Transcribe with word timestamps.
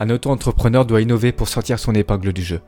Un 0.00 0.10
auto-entrepreneur 0.10 0.84
doit 0.84 1.02
innover 1.02 1.30
pour 1.30 1.46
sortir 1.46 1.78
son 1.78 1.94
épingle 1.94 2.32
du 2.32 2.42
jeu. 2.42 2.60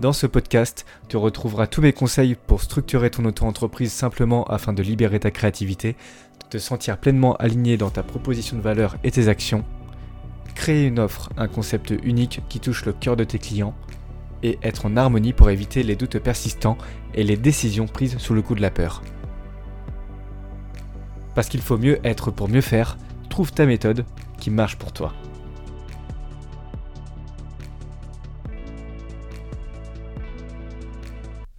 Dans 0.00 0.12
ce 0.12 0.26
podcast, 0.26 0.84
tu 1.08 1.16
retrouveras 1.16 1.68
tous 1.68 1.80
mes 1.80 1.92
conseils 1.92 2.34
pour 2.34 2.62
structurer 2.62 3.10
ton 3.10 3.24
auto-entreprise 3.26 3.92
simplement 3.92 4.42
afin 4.44 4.72
de 4.72 4.82
libérer 4.82 5.20
ta 5.20 5.30
créativité, 5.30 5.92
de 5.92 6.48
te 6.50 6.58
sentir 6.58 6.98
pleinement 6.98 7.36
aligné 7.36 7.76
dans 7.76 7.90
ta 7.90 8.02
proposition 8.02 8.56
de 8.56 8.62
valeur 8.62 8.96
et 9.04 9.12
tes 9.12 9.28
actions, 9.28 9.64
créer 10.56 10.86
une 10.86 10.98
offre, 10.98 11.30
un 11.36 11.46
concept 11.46 11.94
unique 12.02 12.42
qui 12.48 12.58
touche 12.58 12.84
le 12.86 12.92
cœur 12.92 13.16
de 13.16 13.22
tes 13.22 13.38
clients, 13.38 13.74
et 14.42 14.58
être 14.64 14.86
en 14.86 14.96
harmonie 14.96 15.32
pour 15.32 15.50
éviter 15.50 15.84
les 15.84 15.94
doutes 15.94 16.18
persistants 16.18 16.76
et 17.14 17.22
les 17.22 17.36
décisions 17.36 17.86
prises 17.86 18.18
sous 18.18 18.34
le 18.34 18.42
coup 18.42 18.56
de 18.56 18.62
la 18.62 18.72
peur. 18.72 19.02
Parce 21.36 21.48
qu'il 21.48 21.62
faut 21.62 21.78
mieux 21.78 22.00
être 22.04 22.32
pour 22.32 22.48
mieux 22.48 22.60
faire, 22.60 22.98
trouve 23.30 23.52
ta 23.52 23.64
méthode 23.64 24.04
qui 24.38 24.50
marche 24.50 24.76
pour 24.76 24.92
toi. 24.92 25.12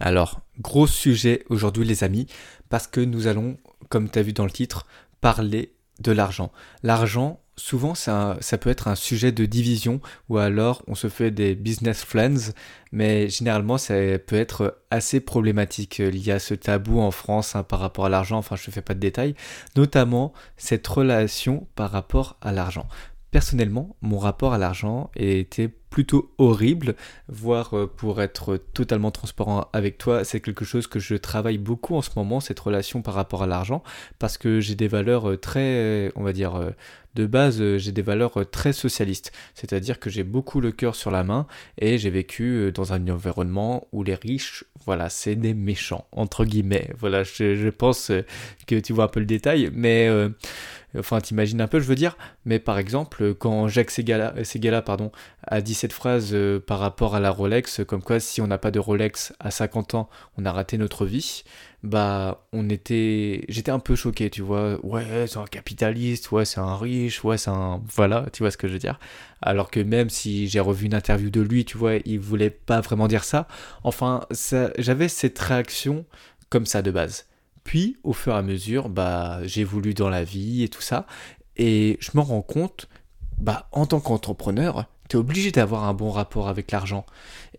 Alors, 0.06 0.42
gros 0.60 0.86
sujet 0.86 1.44
aujourd'hui 1.50 1.84
les 1.84 2.04
amis, 2.04 2.28
parce 2.70 2.86
que 2.86 3.02
nous 3.02 3.26
allons, 3.26 3.58
comme 3.90 4.08
tu 4.08 4.20
as 4.20 4.22
vu 4.22 4.34
dans 4.34 4.46
le 4.46 4.52
titre, 4.52 4.86
parler 5.20 5.74
de 6.00 6.12
l'argent. 6.12 6.52
L'argent, 6.84 7.40
souvent 7.56 7.96
ça, 7.96 8.38
peut 8.62 8.70
être 8.70 8.88
un 8.88 8.94
sujet 8.94 9.32
de 9.32 9.48
division 9.48 10.02
ou 10.30 10.38
alors 10.38 10.84
on 10.86 10.94
se 10.94 11.10
fait 11.10 11.32
des 11.32 11.56
business 11.56 12.04
friends, 12.04 12.54
mais 12.92 13.30
généralement 13.30 13.80
ça 13.80 13.96
peut 14.20 14.36
être 14.36 14.80
assez 14.92 15.22
problématique. 15.22 15.98
Il 15.98 16.24
y 16.24 16.30
a 16.30 16.38
ce 16.38 16.54
tabou 16.54 17.00
en 17.00 17.10
France 17.10 17.56
hein, 17.56 17.64
par 17.64 17.80
rapport 17.80 18.06
à 18.06 18.10
l'argent, 18.10 18.38
enfin 18.38 18.56
je 18.56 18.70
ne 18.70 18.74
fais 18.74 18.84
pas 18.84 18.94
de 18.94 19.00
détails, 19.00 19.34
notamment 19.76 20.34
cette 20.56 20.86
relation 20.86 21.68
par 21.74 21.90
rapport 21.90 22.38
à 22.42 22.52
l'argent. 22.52 22.88
Personnellement, 23.32 23.96
mon 24.02 24.20
rapport 24.20 24.54
à 24.54 24.60
l'argent 24.60 25.10
était 25.16 25.68
plutôt 25.96 26.30
horrible, 26.40 26.94
voire 27.30 27.74
euh, 27.74 27.88
pour 27.88 28.22
être 28.22 28.58
totalement 28.74 29.12
transparent 29.12 29.70
avec 29.72 29.98
toi, 29.98 30.26
c'est 30.26 30.42
quelque 30.42 30.66
chose 30.66 30.88
que 30.88 31.00
je 31.00 31.16
travaille 31.16 31.58
beaucoup 31.58 31.96
en 31.96 32.02
ce 32.02 32.10
moment, 32.18 32.42
cette 32.42 32.60
relation 32.60 33.02
par 33.02 33.14
rapport 33.14 33.44
à 33.44 33.48
l'argent, 33.48 33.82
parce 34.20 34.38
que 34.38 34.60
j'ai 34.60 34.76
des 34.76 34.90
valeurs 34.90 35.30
euh, 35.30 35.38
très, 35.38 36.12
on 36.18 36.24
va 36.24 36.34
dire, 36.34 36.56
euh, 36.56 36.72
de 37.14 37.26
base, 37.26 37.78
j'ai 37.78 37.94
des 37.94 38.02
valeurs 38.02 38.44
très 38.52 38.74
socialistes, 38.74 39.32
c'est-à-dire 39.54 40.02
que 40.02 40.10
j'ai 40.10 40.26
beaucoup 40.26 40.60
le 40.60 40.74
cœur 40.74 40.96
sur 40.96 41.12
la 41.12 41.24
main 41.24 41.48
et 41.78 41.98
j'ai 41.98 42.10
vécu 42.10 42.74
dans 42.74 42.92
un 42.92 43.08
environnement 43.08 43.88
où 43.94 44.04
les 44.04 44.16
riches, 44.16 44.66
voilà, 44.86 45.08
c'est 45.08 45.38
des 45.38 45.54
méchants, 45.54 46.08
entre 46.12 46.44
guillemets. 46.44 46.90
Voilà, 46.98 47.24
je, 47.24 47.70
pense 47.70 48.12
que 48.68 48.76
tu 48.82 48.92
vois 48.92 49.06
un 49.06 49.08
peu 49.08 49.22
le 49.22 49.26
détail, 49.26 49.72
mais 49.74 50.10
Enfin, 50.98 51.20
t'imagines 51.22 51.62
un 51.62 51.68
peu, 51.68 51.80
je 51.80 51.86
veux 51.86 51.96
dire. 51.96 52.18
Mais 52.46 52.60
par 52.60 52.78
exemple, 52.78 53.34
quand 53.34 53.68
Jacques 53.68 53.92
Segala, 53.92 54.34
Segala 54.44 54.82
pardon, 54.82 55.12
a 55.44 55.62
dit 55.62 55.74
cette 55.74 55.94
phrase 55.94 56.30
euh, 56.34 56.60
par 56.60 56.80
rapport 56.80 57.16
à 57.16 57.20
la 57.20 57.32
Rolex, 57.32 57.82
comme 57.88 58.02
quoi 58.02 58.20
si 58.20 58.42
on 58.42 58.48
n'a 58.48 58.58
pas 58.58 58.72
de 58.72 58.80
Rolex 58.80 59.34
à 59.40 59.52
50 59.52 59.96
ans, 59.96 60.10
on 60.38 60.46
a 60.46 60.52
raté 60.52 60.78
notre 60.78 61.06
vie, 61.06 61.44
bah, 61.86 62.46
on 62.52 62.70
était. 62.70 63.46
J'étais 63.48 63.72
un 63.72 63.80
peu 63.80 63.96
choqué, 63.96 64.30
tu 64.30 64.42
vois. 64.42 64.84
Ouais, 64.84 65.28
c'est 65.28 65.38
un 65.38 65.46
capitaliste, 65.46 66.32
ouais, 66.32 66.46
c'est 66.46 66.60
un 66.60 66.76
riche, 66.76 67.24
ouais, 67.24 67.38
c'est 67.38 67.52
un. 67.52 67.82
Voilà, 67.94 68.26
tu 68.34 68.44
vois 68.44 68.52
ce 68.52 68.58
que 68.58 68.68
je 68.68 68.74
veux 68.74 68.80
dire. 68.80 69.00
Alors 69.42 69.70
que 69.70 69.80
même 69.80 70.10
si 70.10 70.48
j'ai 70.48 70.60
revu 70.60 70.88
une 70.88 70.96
interview 70.96 71.30
de 71.30 71.42
lui, 71.42 71.64
tu 71.66 71.78
vois, 71.78 71.96
il 72.06 72.20
voulait 72.20 72.50
pas 72.50 72.82
vraiment 72.82 73.08
dire 73.08 73.24
ça. 73.24 73.48
Enfin, 73.84 74.22
j'avais 74.78 75.08
cette 75.08 75.38
réaction 75.38 76.06
comme 76.50 76.66
ça 76.66 76.82
de 76.82 76.92
base. 76.92 77.26
Puis, 77.66 77.98
au 78.04 78.14
fur 78.14 78.34
et 78.34 78.38
à 78.38 78.42
mesure, 78.42 78.88
bah, 78.88 79.40
j'ai 79.44 79.66
voulu 79.66 79.94
dans 79.94 80.08
la 80.08 80.24
vie 80.24 80.64
et 80.64 80.70
tout 80.70 80.84
ça. 80.84 81.06
Et 81.58 81.98
je 82.00 82.12
me 82.14 82.22
rends 82.22 82.44
compte, 82.44 82.88
bah, 83.40 83.68
en 83.74 83.86
tant 83.88 84.00
qu'entrepreneur, 84.00 84.86
tu 85.10 85.18
es 85.18 85.20
obligé 85.20 85.52
d'avoir 85.52 85.84
un 85.84 85.94
bon 85.94 86.12
rapport 86.12 86.48
avec 86.48 86.72
l'argent. 86.72 87.06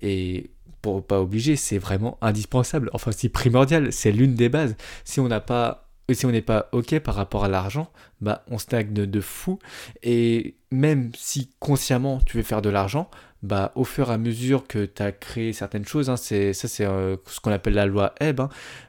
Et 0.01 0.51
pour 0.81 1.05
pas 1.05 1.21
obligé, 1.21 1.57
c'est 1.57 1.79
vraiment 1.79 2.19
indispensable. 2.23 2.89
Enfin, 2.95 3.11
c'est 3.13 3.29
primordial, 3.29 3.93
c'est 3.93 4.13
l'une 4.13 4.35
des 4.35 4.49
bases. 4.49 4.77
Si 5.05 5.21
on 5.21 5.29
n'a 5.29 5.41
pas 5.41 5.83
si 6.15 6.25
on 6.25 6.31
n'est 6.31 6.41
pas 6.41 6.69
OK 6.71 6.97
par 7.01 7.17
rapport 7.17 7.45
à 7.45 7.49
l'argent, 7.49 7.91
bah 8.21 8.45
on 8.49 8.59
stagne 8.59 8.93
de 8.93 9.21
fou. 9.21 9.59
Et 10.05 10.55
même 10.71 11.11
si 11.17 11.51
consciemment 11.59 12.21
tu 12.25 12.37
veux 12.37 12.45
faire 12.45 12.63
de 12.63 12.71
l'argent, 12.71 13.11
bah, 13.43 13.73
au 13.75 13.85
fur 13.85 14.11
et 14.11 14.15
à 14.15 14.19
mesure 14.19 14.67
que 14.67 14.85
tu 14.85 15.03
as 15.03 15.13
créé 15.13 15.53
certaines 15.53 15.85
choses, 15.85 16.11
hein, 16.11 16.17
c'est, 16.17 16.53
ça 16.53 16.69
c'est 16.69 16.87
euh, 16.87 17.17
ce 17.27 17.41
qu'on 17.41 17.53
appelle 17.53 17.75
la 17.75 17.87
loi 17.87 18.15
Hebb, 18.21 18.41
hein, 18.41 18.49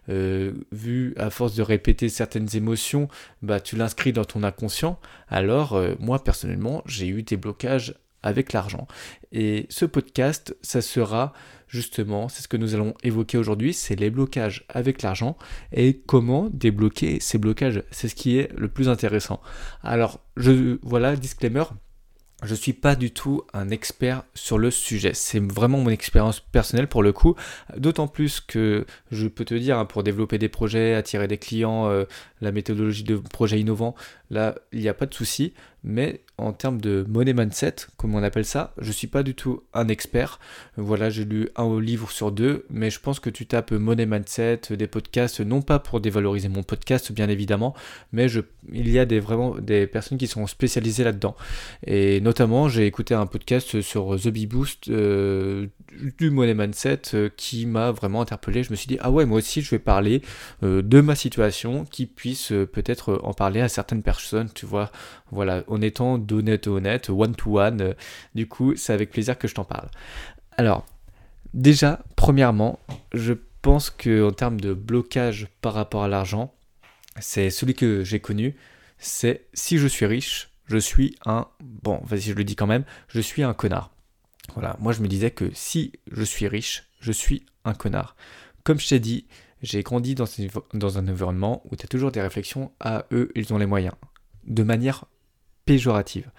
euh, 0.09 0.53
vu 0.71 1.13
à 1.17 1.29
force 1.29 1.55
de 1.55 1.61
répéter 1.61 2.09
certaines 2.09 2.47
émotions, 2.55 3.07
bah, 3.41 3.59
tu 3.59 3.75
l'inscris 3.75 4.13
dans 4.13 4.25
ton 4.25 4.43
inconscient, 4.43 4.99
alors 5.27 5.73
euh, 5.73 5.95
moi 5.99 6.23
personnellement 6.23 6.81
j'ai 6.85 7.07
eu 7.07 7.23
des 7.23 7.37
blocages 7.37 7.95
avec 8.23 8.53
l'argent. 8.53 8.87
Et 9.31 9.67
ce 9.69 9.85
podcast, 9.85 10.55
ça 10.61 10.81
sera 10.81 11.33
justement, 11.67 12.29
c'est 12.29 12.41
ce 12.41 12.47
que 12.47 12.57
nous 12.57 12.73
allons 12.75 12.93
évoquer 13.03 13.37
aujourd'hui, 13.37 13.73
c'est 13.73 13.95
les 13.95 14.09
blocages 14.09 14.65
avec 14.69 15.01
l'argent 15.01 15.37
et 15.71 16.01
comment 16.05 16.49
débloquer 16.51 17.19
ces 17.19 17.37
blocages. 17.37 17.83
C'est 17.91 18.07
ce 18.07 18.15
qui 18.15 18.37
est 18.37 18.51
le 18.57 18.69
plus 18.69 18.89
intéressant. 18.89 19.41
Alors, 19.83 20.19
je, 20.35 20.79
voilà, 20.81 21.15
disclaimer, 21.15 21.63
je 22.43 22.53
suis 22.53 22.73
pas 22.73 22.95
du 22.95 23.11
tout 23.11 23.43
un 23.53 23.69
expert 23.69 24.23
sur 24.35 24.59
le 24.59 24.69
sujet. 24.69 25.11
C'est 25.15 25.41
vraiment 25.41 25.79
mon 25.79 25.89
expérience 25.89 26.39
personnelle 26.39 26.87
pour 26.87 27.01
le 27.01 27.11
coup. 27.11 27.35
D'autant 27.75 28.07
plus 28.07 28.39
que 28.39 28.85
je 29.11 29.27
peux 29.27 29.43
te 29.43 29.55
dire, 29.55 29.79
hein, 29.79 29.85
pour 29.85 30.03
développer 30.03 30.37
des 30.37 30.49
projets, 30.49 30.93
attirer 30.93 31.27
des 31.27 31.39
clients, 31.39 31.89
euh, 31.89 32.05
la 32.41 32.51
méthodologie 32.51 33.03
de 33.03 33.17
projet 33.17 33.59
innovant, 33.59 33.95
là, 34.29 34.55
il 34.71 34.79
n'y 34.79 34.89
a 34.89 34.93
pas 34.93 35.05
de 35.05 35.13
souci. 35.13 35.53
Mais 35.83 36.21
en 36.37 36.51
termes 36.51 36.81
de 36.81 37.05
money 37.07 37.33
mindset, 37.33 37.75
comme 37.95 38.13
on 38.13 38.21
appelle 38.21 38.43
ça, 38.43 38.73
je 38.77 38.91
suis 38.91 39.07
pas 39.07 39.23
du 39.23 39.35
tout 39.35 39.63
un 39.73 39.87
expert. 39.87 40.39
Voilà, 40.75 41.09
j'ai 41.09 41.23
lu 41.23 41.47
un 41.55 41.79
livre 41.79 42.11
sur 42.11 42.33
deux, 42.33 42.65
mais 42.69 42.89
je 42.89 42.99
pense 42.99 43.21
que 43.21 43.29
tu 43.29 43.45
tapes 43.45 43.71
money 43.71 44.05
mindset, 44.05 44.61
des 44.71 44.87
podcasts, 44.87 45.39
non 45.39 45.61
pas 45.61 45.79
pour 45.79 46.01
dévaloriser 46.01 46.49
mon 46.49 46.61
podcast, 46.61 47.13
bien 47.13 47.29
évidemment, 47.29 47.73
mais 48.11 48.27
je, 48.27 48.41
il 48.73 48.89
y 48.89 48.99
a 48.99 49.05
des, 49.05 49.21
vraiment 49.21 49.55
des 49.55 49.87
personnes 49.87 50.17
qui 50.17 50.27
sont 50.27 50.45
spécialisées 50.45 51.05
là-dedans. 51.05 51.37
Et 51.85 52.19
notamment, 52.19 52.67
j'ai 52.67 52.85
écouté 52.85 53.13
un 53.13 53.25
podcast 53.25 53.79
sur 53.79 54.19
The 54.19 54.27
Bee 54.27 54.45
Boost 54.45 54.89
euh, 54.89 55.67
du 56.17 56.31
money 56.31 56.53
mindset 56.53 57.01
euh, 57.13 57.29
qui 57.37 57.65
m'a 57.65 57.91
vraiment 57.91 58.21
interpellé. 58.21 58.61
Je 58.63 58.71
me 58.71 58.75
suis 58.75 58.87
dit, 58.87 58.97
ah 58.99 59.09
ouais, 59.09 59.25
moi 59.25 59.37
aussi, 59.37 59.61
je 59.61 59.69
vais 59.69 59.79
parler 59.79 60.21
euh, 60.63 60.81
de 60.81 60.99
ma 60.99 61.15
situation, 61.15 61.85
qui 61.85 62.07
puisse 62.07 62.26
peut-être 62.33 63.19
en 63.23 63.33
parler 63.33 63.61
à 63.61 63.69
certaines 63.69 64.03
personnes, 64.03 64.49
tu 64.53 64.65
vois. 64.65 64.91
Voilà, 65.31 65.63
en 65.67 65.81
étant 65.81 66.17
d'honnête 66.17 66.67
honnête, 66.67 67.09
one-to-one. 67.09 67.95
du 68.35 68.47
coup, 68.47 68.75
c'est 68.75 68.93
avec 68.93 69.11
plaisir 69.11 69.37
que 69.37 69.47
je 69.47 69.55
t'en 69.55 69.65
parle. 69.65 69.89
Alors, 70.57 70.85
déjà, 71.53 71.99
premièrement, 72.15 72.79
je 73.13 73.33
pense 73.61 73.89
que 73.89 74.27
en 74.27 74.31
termes 74.31 74.59
de 74.59 74.73
blocage 74.73 75.47
par 75.61 75.73
rapport 75.73 76.03
à 76.03 76.07
l'argent, 76.07 76.53
c'est 77.19 77.49
celui 77.49 77.73
que 77.73 78.03
j'ai 78.03 78.19
connu, 78.19 78.55
c'est 78.97 79.47
si 79.53 79.77
je 79.77 79.87
suis 79.87 80.05
riche, 80.05 80.49
je 80.65 80.77
suis 80.77 81.15
un... 81.25 81.47
Bon, 81.59 81.99
vas-y, 82.03 82.21
je 82.21 82.33
le 82.33 82.43
dis 82.43 82.55
quand 82.55 82.67
même, 82.67 82.83
je 83.07 83.21
suis 83.21 83.43
un 83.43 83.53
connard. 83.53 83.91
Voilà, 84.53 84.77
moi 84.79 84.93
je 84.93 85.01
me 85.01 85.07
disais 85.07 85.31
que 85.31 85.51
si 85.53 85.93
je 86.11 86.23
suis 86.23 86.47
riche, 86.47 86.83
je 86.99 87.11
suis 87.11 87.45
un 87.65 87.73
connard. 87.73 88.15
Comme 88.63 88.79
je 88.79 88.87
t'ai 88.87 88.99
dit, 88.99 89.27
j'ai 89.67 89.83
grandi 89.83 90.15
dans, 90.15 90.25
dans 90.73 90.97
un 90.97 91.07
environnement 91.07 91.61
où 91.69 91.75
tu 91.75 91.83
as 91.83 91.87
toujours 91.87 92.11
des 92.11 92.21
réflexions 92.21 92.71
à 92.79 93.05
eux, 93.11 93.31
ils 93.35 93.53
ont 93.53 93.57
les 93.57 93.65
moyens. 93.65 93.95
De 94.45 94.63
manière 94.63 95.05
péjorative. 95.65 96.31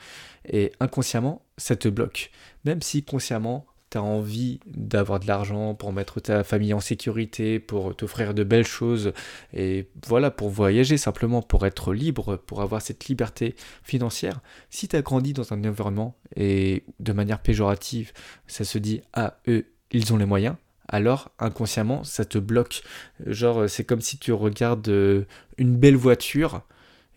Et 0.51 0.73
inconsciemment, 0.81 1.45
ça 1.59 1.77
te 1.77 1.89
bloque. 1.89 2.31
Même 2.65 2.81
si 2.81 3.03
consciemment, 3.03 3.67
tu 3.91 3.99
as 3.99 4.03
envie 4.03 4.61
d'avoir 4.67 5.21
de 5.21 5.27
l'argent 5.27 5.75
pour 5.75 5.93
mettre 5.93 6.21
ta 6.21 6.43
famille 6.43 6.73
en 6.73 6.81
sécurité, 6.81 7.59
pour 7.59 7.95
t'offrir 7.95 8.33
de 8.33 8.45
belles 8.45 8.67
choses, 8.67 9.13
et 9.53 9.89
voilà, 10.07 10.31
pour 10.31 10.49
voyager 10.49 10.97
simplement, 10.97 11.43
pour 11.43 11.67
être 11.67 11.93
libre, 11.93 12.37
pour 12.37 12.63
avoir 12.63 12.81
cette 12.81 13.07
liberté 13.07 13.55
financière, 13.83 14.41
si 14.71 14.89
tu 14.89 14.97
as 14.97 15.03
grandi 15.03 15.35
dans 15.35 15.53
un 15.53 15.63
environnement 15.65 16.17
et 16.35 16.85
de 16.99 17.13
manière 17.13 17.41
péjorative, 17.41 18.13
ça 18.47 18.65
se 18.65 18.79
dit, 18.79 19.03
ah, 19.13 19.39
eux, 19.49 19.67
ils 19.91 20.13
ont 20.15 20.17
les 20.17 20.27
moyens, 20.27 20.57
alors 20.89 21.31
inconsciemment, 21.39 22.05
ça 22.05 22.25
te 22.25 22.39
bloque. 22.39 22.83
Genre, 23.27 23.69
c'est 23.69 23.85
comme 23.85 24.01
si 24.01 24.19
tu 24.19 24.33
regardes 24.33 24.89
euh, 24.89 25.25
une 25.59 25.77
belle 25.77 25.97
voiture, 25.97 26.63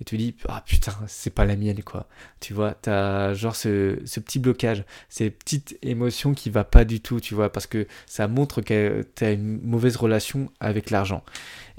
et 0.02 0.04
tu 0.04 0.18
dis 0.18 0.36
ah 0.50 0.64
putain 0.66 0.94
c'est 1.08 1.30
pas 1.30 1.46
la 1.46 1.56
mienne 1.56 1.84
quoi. 1.84 2.08
Tu 2.40 2.54
vois 2.54 2.74
t'as 2.74 3.34
genre 3.34 3.56
ce, 3.56 4.00
ce, 4.06 4.20
petit 4.20 4.40
blocage 4.40 4.84
ces 5.10 5.30
petites 5.30 5.78
émotions 5.84 6.34
qui 6.34 6.50
va 6.50 6.64
pas 6.64 6.86
du 6.86 7.02
tout 7.02 7.20
tu 7.20 7.36
vois 7.36 7.52
parce 7.52 7.68
que 7.68 7.88
ça 8.08 8.28
montre 8.28 8.62
que 8.62 9.06
t'as 9.16 9.34
une 9.34 9.62
mauvaise 9.62 9.96
relation 9.98 10.52
avec 10.60 10.90
l'argent. 10.90 11.24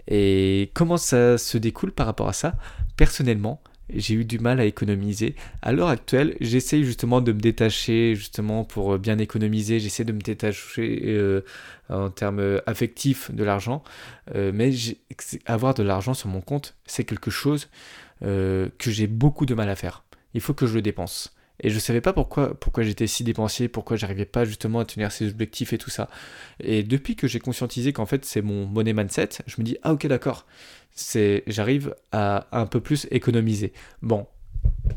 Et 0.09 0.71
comment 0.75 0.97
ça 0.97 1.37
se 1.39 1.59
découle 1.59 1.93
par 1.93 2.07
rapport 2.07 2.29
à 2.29 2.33
ça? 2.33 2.55
Personnellement 2.97 3.61
j'ai 3.91 4.15
eu 4.15 4.25
du 4.25 4.39
mal 4.39 4.61
à 4.61 4.65
économiser. 4.65 5.35
À 5.61 5.73
l'heure 5.73 5.89
actuelle, 5.89 6.37
j'essaye 6.41 6.85
justement 6.85 7.21
de 7.21 7.33
me 7.33 7.41
détacher, 7.41 8.15
justement 8.15 8.65
pour 8.65 8.99
bien 8.99 9.19
économiser. 9.19 9.81
J'essaie 9.81 10.05
de 10.05 10.13
me 10.13 10.21
détacher 10.21 11.03
euh, 11.07 11.43
en 11.89 12.11
termes 12.11 12.61
affectifs 12.67 13.31
de 13.33 13.45
l'argent. 13.45 13.83
Euh, 14.35 14.53
mais 14.55 14.71
avoir 15.47 15.75
de 15.75 15.83
l'argent 15.83 16.15
sur 16.15 16.29
mon 16.29 16.41
compte, 16.41 16.77
c'est 16.87 17.05
quelque 17.05 17.31
chose 17.31 17.69
euh, 18.25 18.69
que 18.79 18.91
j'ai 18.91 19.07
beaucoup 19.07 19.47
de 19.47 19.55
mal 19.55 19.69
à 19.69 19.77
faire. 19.77 20.05
Il 20.35 20.41
faut 20.41 20.55
que 20.55 20.67
je 20.67 20.75
le 20.75 20.83
dépense. 20.83 21.35
Et 21.61 21.71
je 21.71 21.79
savais 21.79 22.01
pas 22.01 22.13
pourquoi, 22.13 22.55
pourquoi 22.59 22.83
j'étais 22.83 23.07
si 23.07 23.25
dépensier, 23.25 23.69
pourquoi 23.69 23.97
j'arrivais 23.97 24.25
pas 24.25 24.45
justement 24.45 24.81
à 24.81 24.85
tenir 24.85 25.13
ces 25.13 25.29
objectifs 25.29 25.73
et 25.73 25.79
tout 25.79 25.91
ça. 25.91 26.09
Et 26.61 26.83
depuis 26.83 27.17
que 27.17 27.29
j'ai 27.29 27.39
conscientisé 27.39 27.93
qu'en 27.93 28.07
fait 28.07 28.25
c'est 28.25 28.43
mon 28.43 28.67
money 28.67 28.93
mindset, 28.93 29.29
je 29.47 29.57
me 29.59 29.65
dis 29.65 29.77
ah 29.83 29.93
ok 29.93 30.07
d'accord, 30.07 30.47
c'est 30.93 31.45
j'arrive 31.47 31.95
à 32.11 32.47
un 32.53 32.67
peu 32.67 32.81
plus 32.81 33.07
économiser. 33.11 33.73
Bon, 34.03 34.27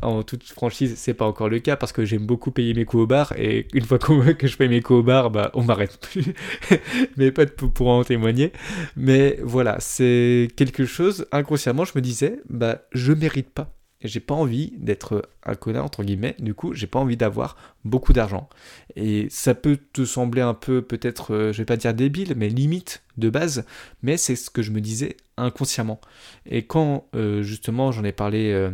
en 0.02 0.22
toute 0.22 0.44
franchise, 0.44 0.94
c'est 0.96 1.14
pas 1.14 1.24
encore 1.24 1.48
le 1.48 1.58
cas 1.58 1.76
parce 1.76 1.92
que 1.92 2.04
j'aime 2.04 2.26
beaucoup 2.26 2.50
payer 2.50 2.74
mes 2.74 2.84
coups 2.84 3.04
au 3.04 3.06
bar 3.06 3.32
et 3.36 3.66
une 3.72 3.84
fois 3.84 3.98
que 4.38 4.46
je 4.46 4.56
paye 4.56 4.68
mes 4.68 4.82
coups 4.82 5.00
au 5.00 5.02
bar, 5.02 5.30
bah 5.30 5.50
on 5.54 5.62
m'arrête 5.62 5.98
plus. 5.98 6.34
mais 7.16 7.30
pas 7.30 7.44
de 7.44 7.50
pour 7.50 7.88
en 7.88 8.04
témoigner. 8.04 8.52
Mais 8.96 9.38
voilà, 9.42 9.76
c'est 9.80 10.48
quelque 10.56 10.84
chose 10.84 11.26
inconsciemment, 11.32 11.84
je 11.84 11.92
me 11.94 12.00
disais, 12.00 12.40
bah 12.48 12.82
je 12.92 13.12
mérite 13.12 13.50
pas. 13.50 13.75
J'ai 14.02 14.20
pas 14.20 14.34
envie 14.34 14.72
d'être 14.76 15.28
un 15.44 15.54
connard 15.54 15.84
entre 15.84 16.04
guillemets. 16.04 16.36
Du 16.38 16.54
coup, 16.54 16.74
j'ai 16.74 16.86
pas 16.86 16.98
envie 16.98 17.16
d'avoir 17.16 17.56
beaucoup 17.84 18.12
d'argent. 18.12 18.48
Et 18.94 19.28
ça 19.30 19.54
peut 19.54 19.78
te 19.92 20.04
sembler 20.04 20.42
un 20.42 20.54
peu 20.54 20.82
peut-être, 20.82 21.34
euh, 21.34 21.52
je 21.52 21.58
vais 21.58 21.64
pas 21.64 21.76
dire 21.76 21.94
débile, 21.94 22.34
mais 22.36 22.48
limite 22.48 23.02
de 23.16 23.30
base. 23.30 23.64
Mais 24.02 24.16
c'est 24.16 24.36
ce 24.36 24.50
que 24.50 24.62
je 24.62 24.70
me 24.70 24.80
disais 24.80 25.16
inconsciemment. 25.36 26.00
Et 26.44 26.66
quand 26.66 27.06
euh, 27.14 27.42
justement 27.42 27.92
j'en 27.92 28.04
ai 28.04 28.12
parlé. 28.12 28.52
Euh, 28.52 28.70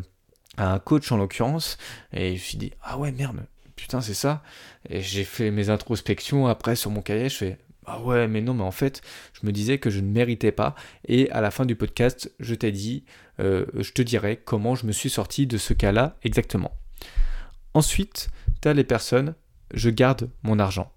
à 0.56 0.72
un 0.72 0.78
coach 0.78 1.10
en 1.12 1.16
l'occurrence, 1.16 1.78
et 2.12 2.28
je 2.28 2.32
me 2.32 2.38
suis 2.38 2.58
dit, 2.58 2.72
ah 2.82 2.98
ouais, 2.98 3.12
merde, 3.12 3.44
putain, 3.76 4.00
c'est 4.00 4.14
ça. 4.14 4.42
Et 4.88 5.00
j'ai 5.00 5.25
fait 5.25 5.50
mes 5.50 5.70
introspections 5.70 6.46
après 6.46 6.76
sur 6.76 6.90
mon 6.90 7.00
cahier, 7.00 7.28
je 7.28 7.36
fais, 7.36 7.58
ah 7.87 8.00
ouais, 8.00 8.29
mais 8.29 8.40
non, 8.40 8.55
mais 8.55 8.62
en 8.62 8.70
fait, 8.70 9.02
je 9.32 9.46
me 9.46 9.52
disais 9.52 9.79
que 9.79 9.90
je 9.90 10.00
ne 10.00 10.08
méritais 10.08 10.52
pas. 10.52 10.75
Et 11.06 11.31
à 11.31 11.40
la 11.40 11.50
fin 11.50 11.67
du 11.67 11.75
podcast, 11.75 12.32
je 12.38 12.55
t'ai 12.55 12.70
dit, 12.70 13.05
euh, 13.40 13.67
je 13.76 13.93
te 13.93 14.02
dirai 14.02 14.40
comment 14.44 14.75
je 14.75 14.87
me 14.87 14.93
suis 14.93 15.11
sorti 15.11 15.46
de 15.46 15.58
ce 15.58 15.75
cas-là 15.75 16.17
exactement. 16.23 16.73
Ensuite, 17.75 18.29
tu 18.61 18.69
as 18.69 18.75
les 18.75 18.84
personnes, 18.84 19.34
je 19.75 19.90
garde 19.90 20.31
mon 20.43 20.58
argent. 20.58 20.93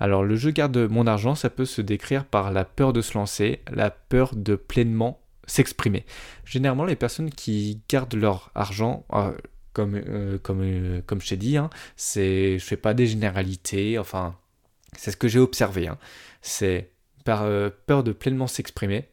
Alors 0.00 0.22
le 0.22 0.36
je 0.36 0.50
garde 0.50 0.76
mon 0.76 1.08
argent, 1.08 1.34
ça 1.34 1.50
peut 1.50 1.64
se 1.64 1.82
décrire 1.82 2.24
par 2.24 2.52
la 2.52 2.64
peur 2.64 2.92
de 2.92 3.00
se 3.00 3.14
lancer, 3.14 3.62
la 3.72 3.90
peur 3.90 4.36
de 4.36 4.54
pleinement 4.54 5.20
s'exprimer. 5.46 6.04
Généralement, 6.44 6.84
les 6.84 6.94
personnes 6.94 7.30
qui 7.30 7.80
gardent 7.88 8.14
leur 8.14 8.52
argent, 8.54 9.04
euh, 9.12 9.32
comme, 9.72 9.94
euh, 9.96 10.38
comme, 10.38 11.02
comme 11.06 11.20
je 11.20 11.30
t'ai 11.30 11.36
dit, 11.36 11.56
hein, 11.56 11.70
c'est, 11.96 12.58
fais 12.60 12.76
pas 12.76 12.94
des 12.94 13.06
généralités, 13.06 13.98
enfin, 13.98 14.36
c'est 14.96 15.10
ce 15.10 15.16
que 15.16 15.28
j'ai 15.28 15.38
observé. 15.38 15.88
Hein. 15.88 15.98
C'est 16.42 16.92
par 17.24 17.46
peur 17.86 18.04
de 18.04 18.12
pleinement 18.12 18.46
s'exprimer. 18.46 19.08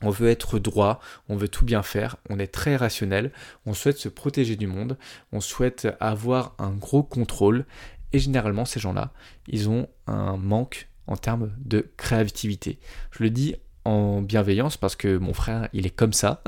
On 0.00 0.10
veut 0.10 0.28
être 0.28 0.58
droit, 0.60 1.00
on 1.28 1.36
veut 1.36 1.48
tout 1.48 1.64
bien 1.64 1.82
faire, 1.82 2.16
on 2.30 2.38
est 2.38 2.46
très 2.46 2.76
rationnel, 2.76 3.32
on 3.66 3.74
souhaite 3.74 3.98
se 3.98 4.08
protéger 4.08 4.54
du 4.54 4.68
monde, 4.68 4.96
on 5.32 5.40
souhaite 5.40 5.88
avoir 5.98 6.54
un 6.58 6.70
gros 6.70 7.02
contrôle, 7.02 7.66
et 8.12 8.18
généralement 8.20 8.64
ces 8.64 8.78
gens-là, 8.78 9.12
ils 9.48 9.68
ont 9.68 9.88
un 10.06 10.36
manque 10.36 10.88
en 11.08 11.16
termes 11.16 11.52
de 11.58 11.90
créativité. 11.96 12.78
Je 13.10 13.24
le 13.24 13.30
dis 13.30 13.56
en 13.84 14.20
bienveillance 14.20 14.76
parce 14.76 14.96
que 14.96 15.16
mon 15.16 15.32
frère, 15.32 15.68
il 15.72 15.86
est 15.86 15.94
comme 15.94 16.12
ça. 16.12 16.42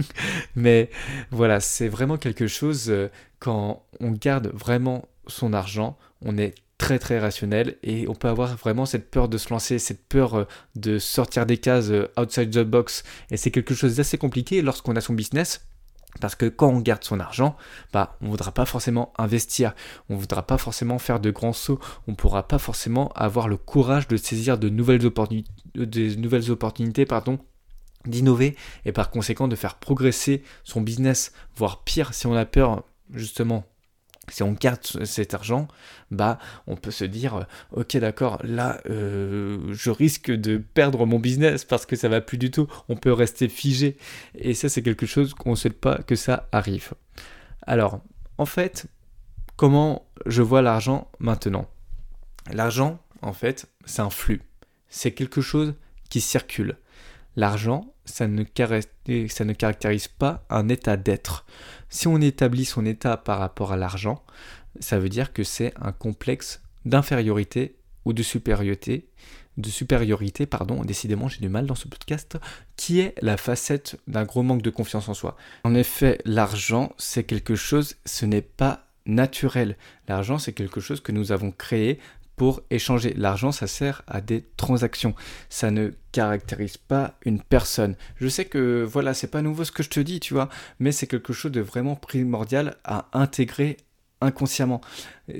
Mais 0.56 0.90
voilà, 1.30 1.60
c'est 1.60 1.88
vraiment 1.88 2.16
quelque 2.16 2.46
chose, 2.46 2.88
euh, 2.88 3.10
quand 3.38 3.84
on 4.00 4.10
garde 4.10 4.48
vraiment 4.54 5.06
son 5.26 5.52
argent, 5.52 5.98
on 6.22 6.38
est 6.38 6.54
très 6.78 6.98
très 6.98 7.18
rationnel 7.18 7.76
et 7.82 8.08
on 8.08 8.14
peut 8.14 8.28
avoir 8.28 8.56
vraiment 8.56 8.86
cette 8.86 9.10
peur 9.10 9.28
de 9.28 9.36
se 9.36 9.50
lancer, 9.50 9.78
cette 9.78 10.08
peur 10.08 10.34
euh, 10.34 10.44
de 10.76 10.98
sortir 10.98 11.44
des 11.44 11.58
cases 11.58 11.90
euh, 11.90 12.06
outside 12.16 12.50
the 12.50 12.60
box. 12.60 13.02
Et 13.30 13.36
c'est 13.36 13.50
quelque 13.50 13.74
chose 13.74 13.96
d'assez 13.96 14.16
compliqué 14.16 14.62
lorsqu'on 14.62 14.96
a 14.96 15.00
son 15.00 15.12
business 15.12 15.66
parce 16.20 16.34
que 16.34 16.46
quand 16.46 16.68
on 16.68 16.80
garde 16.80 17.04
son 17.04 17.20
argent, 17.20 17.56
bah, 17.92 18.16
on 18.20 18.26
ne 18.26 18.30
voudra 18.30 18.52
pas 18.52 18.64
forcément 18.64 19.12
investir, 19.18 19.74
on 20.08 20.14
ne 20.14 20.20
voudra 20.20 20.46
pas 20.46 20.56
forcément 20.56 20.98
faire 20.98 21.20
de 21.20 21.30
grands 21.30 21.52
sauts, 21.52 21.78
on 22.06 22.12
ne 22.12 22.16
pourra 22.16 22.48
pas 22.48 22.58
forcément 22.58 23.08
avoir 23.14 23.48
le 23.48 23.56
courage 23.56 24.08
de 24.08 24.16
saisir 24.16 24.56
de 24.56 24.68
nouvelles, 24.68 25.04
opportunités, 25.04 25.50
de 25.74 26.14
nouvelles 26.14 26.50
opportunités 26.50 27.06
pardon, 27.06 27.38
d'innover 28.06 28.56
et 28.84 28.92
par 28.92 29.10
conséquent 29.10 29.48
de 29.48 29.56
faire 29.56 29.74
progresser 29.76 30.42
son 30.64 30.80
business, 30.80 31.32
voire 31.56 31.82
pire 31.84 32.14
si 32.14 32.26
on 32.26 32.34
a 32.34 32.46
peur 32.46 32.84
justement 33.12 33.64
si 34.30 34.42
on 34.42 34.52
garde 34.52 34.82
cet 35.04 35.34
argent, 35.34 35.68
bah, 36.10 36.38
on 36.66 36.76
peut 36.76 36.90
se 36.90 37.04
dire, 37.04 37.36
euh, 37.36 37.42
ok, 37.72 37.96
d'accord, 37.98 38.38
là, 38.42 38.80
euh, 38.88 39.72
je 39.72 39.90
risque 39.90 40.30
de 40.30 40.58
perdre 40.58 41.06
mon 41.06 41.18
business 41.18 41.64
parce 41.64 41.86
que 41.86 41.96
ça 41.96 42.08
va 42.08 42.20
plus 42.20 42.38
du 42.38 42.50
tout. 42.50 42.66
On 42.88 42.96
peut 42.96 43.12
rester 43.12 43.48
figé. 43.48 43.96
Et 44.34 44.54
ça, 44.54 44.68
c'est 44.68 44.82
quelque 44.82 45.06
chose 45.06 45.34
qu'on 45.34 45.50
ne 45.50 45.56
souhaite 45.56 45.80
pas 45.80 45.98
que 45.98 46.16
ça 46.16 46.48
arrive. 46.52 46.94
Alors, 47.62 48.00
en 48.38 48.46
fait, 48.46 48.86
comment 49.56 50.06
je 50.26 50.42
vois 50.42 50.62
l'argent 50.62 51.10
maintenant? 51.18 51.68
L'argent, 52.52 53.00
en 53.22 53.32
fait, 53.32 53.66
c'est 53.84 54.00
un 54.00 54.10
flux. 54.10 54.42
C'est 54.88 55.12
quelque 55.12 55.40
chose 55.40 55.74
qui 56.08 56.20
circule. 56.20 56.76
L'argent, 57.36 57.92
ça 58.08 58.26
ne, 58.26 58.42
caractérise 59.52 60.08
pas 60.08 60.44
un 60.50 60.68
état 60.68 60.96
d'être. 60.96 61.46
Si 61.88 62.08
on 62.08 62.20
établit 62.20 62.64
son 62.64 62.84
état 62.84 63.16
par 63.16 63.38
rapport 63.38 63.72
à 63.72 63.76
l'argent, 63.76 64.24
ça 64.80 64.98
veut 64.98 65.08
dire 65.08 65.32
que 65.32 65.44
c'est 65.44 65.72
un 65.80 65.92
complexe 65.92 66.62
d'infériorité 66.84 67.76
ou 68.04 68.12
de 68.12 68.22
supériorité, 68.22 69.08
de 69.56 69.68
supériorité, 69.68 70.46
pardon, 70.46 70.84
décidément 70.84 71.28
j'ai 71.28 71.40
du 71.40 71.48
mal 71.48 71.66
dans 71.66 71.74
ce 71.74 71.88
podcast, 71.88 72.38
qui 72.76 73.00
est 73.00 73.14
la 73.20 73.36
facette 73.36 73.98
d'un 74.06 74.24
gros 74.24 74.42
manque 74.42 74.62
de 74.62 74.70
confiance 74.70 75.08
en 75.08 75.14
soi. 75.14 75.36
En 75.64 75.74
effet, 75.74 76.20
l'argent, 76.24 76.92
c'est 76.96 77.24
quelque 77.24 77.56
chose, 77.56 77.96
ce 78.04 78.24
n'est 78.24 78.42
pas 78.42 78.86
naturel. 79.04 79.76
L'argent, 80.06 80.38
c'est 80.38 80.52
quelque 80.52 80.80
chose 80.80 81.00
que 81.00 81.12
nous 81.12 81.32
avons 81.32 81.50
créé 81.50 81.98
pour 82.38 82.62
échanger. 82.70 83.12
L'argent, 83.14 83.52
ça 83.52 83.66
sert 83.66 84.02
à 84.06 84.22
des 84.22 84.44
transactions. 84.56 85.14
Ça 85.50 85.70
ne 85.70 85.90
caractérise 86.12 86.78
pas 86.78 87.14
une 87.24 87.42
personne. 87.42 87.96
Je 88.16 88.28
sais 88.28 88.46
que 88.46 88.82
voilà, 88.84 89.12
c'est 89.12 89.26
pas 89.26 89.42
nouveau 89.42 89.64
ce 89.64 89.72
que 89.72 89.82
je 89.82 89.90
te 89.90 90.00
dis, 90.00 90.20
tu 90.20 90.32
vois, 90.32 90.48
mais 90.78 90.92
c'est 90.92 91.06
quelque 91.06 91.34
chose 91.34 91.52
de 91.52 91.60
vraiment 91.60 91.96
primordial 91.96 92.76
à 92.84 93.08
intégrer 93.12 93.76
inconsciemment. 94.20 94.80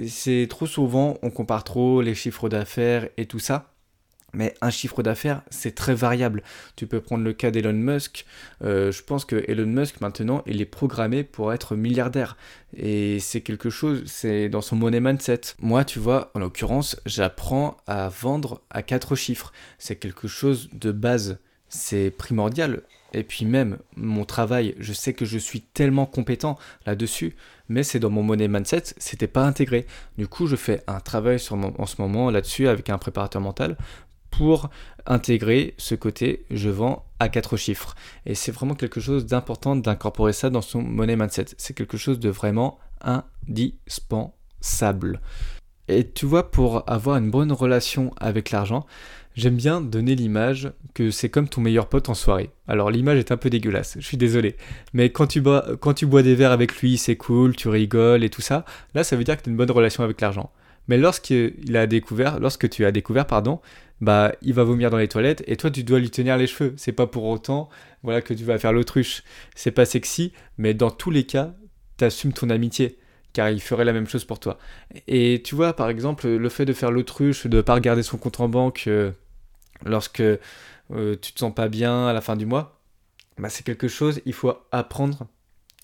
C'est 0.07 0.47
trop 0.51 0.67
souvent, 0.67 1.19
on 1.23 1.31
compare 1.31 1.65
trop 1.65 2.03
les 2.03 2.15
chiffres 2.15 2.49
d'affaires 2.49 3.09
et 3.17 3.27
tout 3.27 3.39
ça. 3.39 3.73
Mais 4.35 4.55
un 4.61 4.71
chiffre 4.71 5.03
d'affaires, 5.03 5.43
c'est 5.51 5.75
très 5.75 5.95
variable. 5.95 6.43
Tu 6.77 6.87
peux 6.87 7.01
prendre 7.01 7.25
le 7.25 7.33
cas 7.33 7.51
d'Elon 7.51 7.73
Musk. 7.73 8.27
Euh, 8.63 8.93
je 8.93 9.03
pense 9.03 9.25
que 9.25 9.43
Elon 9.49 9.67
Musk, 9.67 10.01
maintenant, 10.01 10.43
il 10.47 10.61
est 10.61 10.67
programmé 10.67 11.25
pour 11.25 11.53
être 11.53 11.77
milliardaire. 11.77 12.37
Et 12.77 13.21
c'est 13.21 13.41
quelque 13.41 13.71
chose, 13.71 14.03
c'est 14.07 14.51
dans 14.51 14.61
son 14.61 14.77
money 14.77 15.01
mindset. 15.01 15.41
Moi, 15.61 15.85
tu 15.85 15.99
vois, 15.99 16.31
en 16.35 16.41
l'occurrence, 16.41 17.01
j'apprends 17.07 17.79
à 17.87 18.09
vendre 18.09 18.61
à 18.71 18.83
quatre 18.83 19.17
chiffres. 19.17 19.53
C'est 19.79 19.97
quelque 19.97 20.29
chose 20.29 20.69
de 20.73 20.93
base. 20.93 21.39
C'est 21.71 22.11
primordial. 22.11 22.83
Et 23.15 23.23
puis 23.23 23.47
même, 23.47 23.79
mon 23.97 24.25
travail, 24.25 24.75
je 24.79 24.93
sais 24.93 25.15
que 25.15 25.25
je 25.25 25.39
suis 25.39 25.63
tellement 25.63 26.05
compétent 26.05 26.59
là-dessus, 26.85 27.37
mais 27.69 27.83
c'est 27.83 27.99
dans 27.99 28.11
mon 28.11 28.23
money 28.23 28.49
mindset, 28.49 28.83
c'était 28.99 29.27
pas 29.27 29.45
intégré. 29.45 29.87
Du 30.19 30.29
coup, 30.29 30.47
je 30.47 30.57
fais 30.57 30.83
un 30.87 31.01
travail 31.01 31.39
en 31.51 31.87
ce 31.87 32.03
moment 32.03 32.31
là-dessus 32.31 32.69
avec 32.69 32.91
un 32.91 32.99
préparateur 32.99 33.41
mental 33.41 33.79
pour 34.31 34.71
intégrer 35.07 35.75
ce 35.79 35.95
côté 35.95 36.45
je 36.51 36.69
vends 36.69 37.07
à 37.19 37.29
quatre 37.29 37.57
chiffres. 37.57 37.95
Et 38.27 38.35
c'est 38.35 38.53
vraiment 38.53 38.75
quelque 38.75 39.01
chose 39.01 39.27
d'important 39.27 39.77
d'incorporer 39.77 40.33
ça 40.33 40.51
dans 40.51 40.63
son 40.63 40.83
money 40.83 41.17
mindset. 41.17 41.47
C'est 41.57 41.75
quelque 41.75 41.97
chose 41.97 42.21
de 42.21 42.29
vraiment 42.29 42.79
indispensable. 43.01 45.21
Et 45.89 46.07
tu 46.07 46.27
vois, 46.27 46.51
pour 46.51 46.89
avoir 46.89 47.17
une 47.17 47.31
bonne 47.31 47.51
relation 47.51 48.13
avec 48.19 48.51
l'argent, 48.51 48.85
j'aime 49.37 49.57
bien 49.57 49.81
donner 49.81 50.15
l'image 50.15 50.71
que 50.93 51.11
c'est 51.11 51.31
comme 51.31 51.49
ton 51.49 51.63
meilleur 51.63 51.89
pote 51.89 52.11
en 52.11 52.15
soirée. 52.15 52.51
Alors 52.67 52.91
l'image 52.91 53.19
est 53.19 53.33
un 53.33 53.39
peu 53.39 53.49
dégueulasse, 53.49 53.97
je 53.99 54.05
suis 54.05 54.19
désolé. 54.19 54.57
Mais 54.93 55.11
quand 55.11 55.27
tu 55.27 55.41
bois, 55.41 55.65
quand 55.81 55.95
tu 55.95 56.07
bois 56.07 56.23
des 56.23 56.35
verres 56.35 56.53
avec 56.53 56.77
lui, 56.81 56.99
c'est 56.99 57.17
cool, 57.17 57.57
tu 57.57 57.69
rigoles 57.69 58.23
et 58.23 58.31
tout 58.31 58.43
ça. 58.43 58.67
Là, 58.95 59.03
ça 59.03 59.17
veut 59.17 59.25
dire 59.25 59.39
que 59.39 59.43
tu 59.43 59.49
as 59.49 59.53
une 59.53 59.57
bonne 59.57 59.71
relation 59.71 60.05
avec 60.05 60.21
l'argent. 60.21 60.53
Mais 60.89 60.97
lorsqu'il 60.97 61.77
a 61.77 61.87
découvert, 61.87 62.41
lorsque 62.41 62.69
tu 62.69 62.85
as 62.85 62.93
découvert, 62.93 63.27
pardon, 63.27 63.61
bah 64.01 64.33
il 64.43 64.55
va 64.55 64.65
vomir 64.65 64.91
dans 64.91 64.97
les 64.97 65.09
toilettes 65.09 65.43
et 65.47 65.57
toi 65.57 65.71
tu 65.71 65.83
dois 65.83 65.99
lui 65.99 66.11
tenir 66.11 66.37
les 66.37 66.47
cheveux. 66.47 66.75
C'est 66.77 66.93
pas 66.93 67.07
pour 67.07 67.25
autant, 67.25 67.69
voilà, 68.03 68.23
que 68.23 68.35
tu 68.35 68.45
vas 68.45 68.59
faire 68.59 68.73
l'autruche. 68.73 69.23
C'est 69.55 69.71
pas 69.71 69.85
sexy, 69.85 70.33
mais 70.57 70.75
dans 70.75 70.91
tous 70.91 71.11
les 71.11 71.25
cas, 71.25 71.55
t'assumes 71.97 72.33
ton 72.33 72.51
amitié 72.51 72.99
car 73.33 73.51
il 73.51 73.61
ferait 73.61 73.85
la 73.85 73.93
même 73.93 74.09
chose 74.09 74.25
pour 74.25 74.41
toi. 74.41 74.59
Et 75.07 75.43
tu 75.45 75.55
vois, 75.55 75.75
par 75.75 75.91
exemple, 75.91 76.27
le 76.27 76.49
fait 76.49 76.65
de 76.65 76.73
faire 76.73 76.91
l'autruche, 76.91 77.47
de 77.47 77.61
pas 77.61 77.75
regarder 77.75 78.03
son 78.03 78.17
compte 78.17 78.41
en 78.41 78.49
banque 78.49 78.85
euh, 78.87 79.13
lorsque 79.85 80.21
euh, 80.21 80.39
tu 80.91 81.33
te 81.33 81.39
sens 81.39 81.55
pas 81.55 81.69
bien 81.69 82.07
à 82.07 82.13
la 82.13 82.21
fin 82.21 82.37
du 82.37 82.47
mois, 82.47 82.81
bah, 83.37 83.49
c'est 83.49 83.65
quelque 83.65 83.89
chose, 83.89 84.21
il 84.25 84.33
faut 84.33 84.55
apprendre 84.73 85.29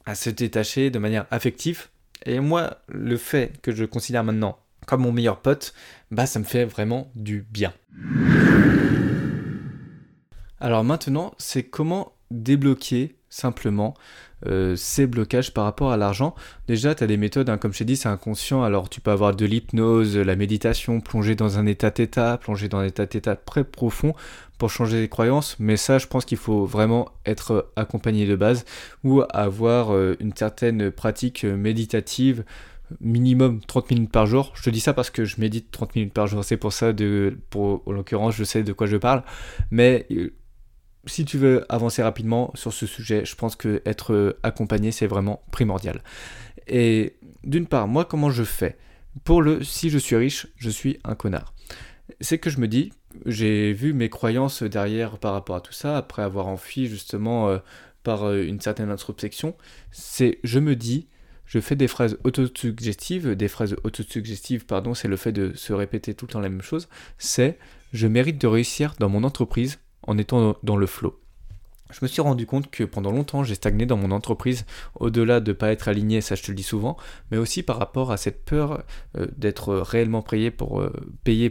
à 0.06 0.14
se 0.14 0.30
détacher 0.30 0.90
de 0.90 0.98
manière 0.98 1.26
affective. 1.30 1.88
Et 2.26 2.40
moi, 2.40 2.78
le 2.88 3.16
fait 3.16 3.60
que 3.60 3.72
je 3.72 3.84
considère 3.84 4.24
maintenant 4.24 4.58
comme 4.86 5.02
mon 5.02 5.12
meilleur 5.12 5.40
pote, 5.40 5.74
bah 6.10 6.26
ça 6.26 6.38
me 6.38 6.44
fait 6.44 6.64
vraiment 6.64 7.10
du 7.14 7.46
bien. 7.50 7.72
Alors 10.60 10.84
maintenant, 10.84 11.34
c'est 11.38 11.64
comment 11.64 12.12
débloquer 12.30 13.16
simplement 13.28 13.94
euh, 14.46 14.76
ces 14.76 15.06
blocages 15.06 15.52
par 15.52 15.64
rapport 15.64 15.90
à 15.90 15.96
l'argent. 15.96 16.34
Déjà, 16.68 16.94
tu 16.94 17.02
as 17.02 17.06
des 17.06 17.16
méthodes, 17.16 17.48
hein, 17.48 17.56
comme 17.56 17.72
je 17.72 17.78
t'ai 17.78 17.84
dit, 17.84 17.96
c'est 17.96 18.08
inconscient. 18.08 18.62
Alors, 18.62 18.88
tu 18.88 19.00
peux 19.00 19.10
avoir 19.10 19.34
de 19.34 19.46
l'hypnose, 19.46 20.16
la 20.16 20.36
méditation, 20.36 21.00
plonger 21.00 21.34
dans 21.34 21.58
un 21.58 21.66
état 21.66 21.90
d'état, 21.90 22.38
plonger 22.38 22.68
dans 22.68 22.78
un 22.78 22.84
état 22.84 23.06
d'état 23.06 23.36
très 23.36 23.64
profond 23.64 24.14
pour 24.58 24.70
changer 24.70 25.00
les 25.00 25.08
croyances. 25.08 25.56
Mais 25.58 25.76
ça, 25.76 25.98
je 25.98 26.06
pense 26.06 26.24
qu'il 26.24 26.38
faut 26.38 26.66
vraiment 26.66 27.08
être 27.26 27.72
accompagné 27.76 28.26
de 28.26 28.36
base 28.36 28.64
ou 29.02 29.22
avoir 29.30 29.94
euh, 29.94 30.16
une 30.20 30.34
certaine 30.36 30.90
pratique 30.90 31.44
méditative 31.44 32.44
minimum 33.00 33.60
30 33.66 33.90
minutes 33.90 34.12
par 34.12 34.26
jour. 34.26 34.52
Je 34.54 34.62
te 34.62 34.70
dis 34.70 34.80
ça 34.80 34.92
parce 34.92 35.10
que 35.10 35.24
je 35.24 35.40
médite 35.40 35.70
30 35.70 35.94
minutes 35.96 36.12
par 36.12 36.26
jour. 36.26 36.44
C'est 36.44 36.56
pour 36.56 36.72
ça, 36.72 36.92
de, 36.92 37.38
pour, 37.50 37.82
en 37.86 37.92
l'occurrence, 37.92 38.34
je 38.34 38.44
sais 38.44 38.62
de 38.62 38.72
quoi 38.72 38.86
je 38.86 38.96
parle. 38.96 39.22
Mais 39.70 40.06
euh, 40.10 40.34
si 41.06 41.24
tu 41.24 41.38
veux 41.38 41.64
avancer 41.72 42.02
rapidement 42.02 42.50
sur 42.54 42.72
ce 42.72 42.86
sujet, 42.86 43.24
je 43.24 43.34
pense 43.34 43.56
que 43.56 43.82
être 43.84 44.38
accompagné, 44.42 44.92
c'est 44.92 45.06
vraiment 45.06 45.42
primordial. 45.50 46.02
Et 46.66 47.16
d'une 47.42 47.66
part, 47.66 47.88
moi, 47.88 48.04
comment 48.04 48.30
je 48.30 48.44
fais 48.44 48.78
Pour 49.24 49.42
le 49.42 49.62
si 49.62 49.90
je 49.90 49.98
suis 49.98 50.16
riche, 50.16 50.46
je 50.56 50.70
suis 50.70 50.98
un 51.04 51.14
connard? 51.14 51.54
C'est 52.20 52.38
que 52.38 52.50
je 52.50 52.58
me 52.58 52.68
dis, 52.68 52.92
j'ai 53.26 53.72
vu 53.72 53.92
mes 53.92 54.08
croyances 54.08 54.62
derrière 54.62 55.18
par 55.18 55.32
rapport 55.32 55.56
à 55.56 55.60
tout 55.60 55.72
ça, 55.72 55.96
après 55.96 56.22
avoir 56.22 56.46
enfui 56.48 56.86
justement 56.86 57.48
euh, 57.48 57.58
par 58.02 58.24
euh, 58.24 58.42
une 58.42 58.60
certaine 58.60 58.90
introspection, 58.90 59.56
c'est 59.90 60.38
je 60.44 60.58
me 60.58 60.76
dis, 60.76 61.08
je 61.46 61.60
fais 61.60 61.76
des 61.76 61.88
phrases 61.88 62.18
autosuggestives, 62.24 63.34
des 63.34 63.48
phrases 63.48 63.76
autosuggestives, 63.84 64.66
pardon, 64.66 64.94
c'est 64.94 65.08
le 65.08 65.16
fait 65.16 65.32
de 65.32 65.52
se 65.54 65.72
répéter 65.72 66.14
tout 66.14 66.26
le 66.26 66.32
temps 66.32 66.40
la 66.40 66.48
même 66.48 66.62
chose, 66.62 66.88
c'est 67.18 67.58
je 67.92 68.06
mérite 68.06 68.40
de 68.40 68.46
réussir 68.46 68.94
dans 68.98 69.08
mon 69.08 69.24
entreprise 69.24 69.78
en 70.02 70.18
étant 70.18 70.56
dans 70.62 70.76
le 70.76 70.86
flow. 70.86 71.20
Je 71.90 72.00
me 72.02 72.08
suis 72.08 72.22
rendu 72.22 72.44
compte 72.44 72.70
que 72.70 72.82
pendant 72.82 73.12
longtemps 73.12 73.44
j'ai 73.44 73.54
stagné 73.54 73.86
dans 73.86 73.96
mon 73.96 74.10
entreprise, 74.10 74.64
au-delà 74.96 75.40
de 75.40 75.52
ne 75.52 75.54
pas 75.56 75.70
être 75.70 75.86
aligné, 75.86 76.20
ça 76.20 76.34
je 76.34 76.42
te 76.42 76.50
le 76.50 76.56
dis 76.56 76.64
souvent, 76.64 76.96
mais 77.30 77.36
aussi 77.36 77.62
par 77.62 77.78
rapport 77.78 78.10
à 78.10 78.16
cette 78.16 78.44
peur 78.44 78.82
euh, 79.16 79.26
d'être 79.36 79.74
réellement 79.76 80.22
payé 80.22 80.50
pour, 80.50 80.80
euh, 80.80 80.92